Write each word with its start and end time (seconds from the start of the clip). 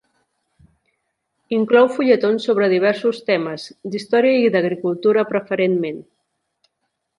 Inclou 1.57 1.89
fulletons 1.97 2.47
sobre 2.49 2.71
diversos 2.73 3.21
temes, 3.29 3.67
d'història 3.93 4.41
i 4.47 4.51
d'agricultura 4.57 5.29
preferentment. 5.37 6.05